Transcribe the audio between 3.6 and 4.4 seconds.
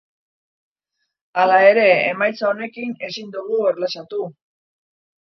erlaxatu.